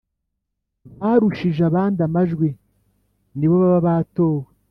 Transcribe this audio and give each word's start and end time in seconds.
barushije 0.99 1.61
abandi 1.69 1.99
amajwi 2.07 2.49
nibo 3.37 3.55
baba 3.63 3.79
batowe 3.87 4.45